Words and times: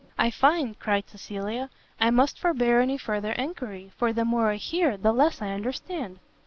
"I 0.17 0.31
find," 0.31 0.79
cried 0.79 1.07
Cecilia, 1.07 1.69
"I 1.99 2.09
must 2.09 2.39
forbear 2.39 2.81
any 2.81 2.97
further 2.97 3.33
enquiry, 3.33 3.91
for 3.97 4.11
the 4.11 4.25
more 4.25 4.49
I 4.49 4.55
hear, 4.55 4.97
the 4.97 5.13
less 5.13 5.43
I 5.43 5.51
understand." 5.51 6.17